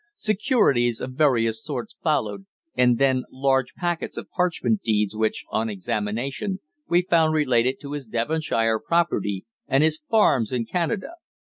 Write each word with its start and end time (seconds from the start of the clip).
Securities 0.17 0.99
of 0.99 1.11
various 1.11 1.63
sorts 1.63 1.95
followed, 2.01 2.47
and 2.75 2.97
then 2.97 3.21
large 3.29 3.75
packets 3.75 4.17
of 4.17 4.27
parchment 4.31 4.81
deeds 4.81 5.15
which, 5.15 5.45
on 5.51 5.69
examination, 5.69 6.59
we 6.89 7.03
found 7.03 7.35
related 7.35 7.79
to 7.79 7.91
his 7.91 8.07
Devonshire 8.07 8.79
property 8.79 9.45
and 9.67 9.83
his 9.83 10.01
farms 10.09 10.51
in 10.51 10.65
Canada. 10.65 11.11